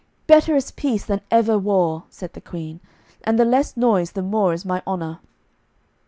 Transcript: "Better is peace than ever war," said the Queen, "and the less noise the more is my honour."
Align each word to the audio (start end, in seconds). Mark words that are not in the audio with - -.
"Better 0.25 0.55
is 0.55 0.71
peace 0.71 1.05
than 1.05 1.21
ever 1.29 1.59
war," 1.59 2.05
said 2.09 2.33
the 2.33 2.41
Queen, 2.41 2.79
"and 3.23 3.37
the 3.37 3.45
less 3.45 3.77
noise 3.77 4.13
the 4.13 4.23
more 4.23 4.51
is 4.51 4.65
my 4.65 4.81
honour." 4.87 5.19